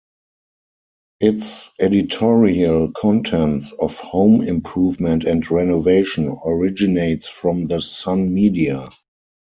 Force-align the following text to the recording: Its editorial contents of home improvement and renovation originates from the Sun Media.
Its 1.19 1.69
editorial 1.79 2.91
contents 2.93 3.71
of 3.73 3.99
home 3.99 4.41
improvement 4.41 5.25
and 5.25 5.47
renovation 5.51 6.33
originates 6.43 7.27
from 7.27 7.65
the 7.65 7.79
Sun 7.81 8.33
Media. 8.33 8.89